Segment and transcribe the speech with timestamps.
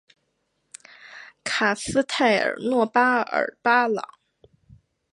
[1.43, 4.15] 卡斯泰尔诺巴尔巴朗。